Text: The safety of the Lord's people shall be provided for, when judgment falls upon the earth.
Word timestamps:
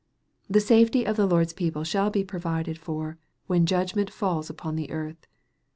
The 0.49 0.59
safety 0.59 1.05
of 1.05 1.15
the 1.15 1.27
Lord's 1.27 1.53
people 1.53 1.83
shall 1.83 2.09
be 2.09 2.23
provided 2.23 2.75
for, 2.79 3.19
when 3.45 3.67
judgment 3.67 4.09
falls 4.09 4.49
upon 4.49 4.75
the 4.75 4.89
earth. 4.89 5.27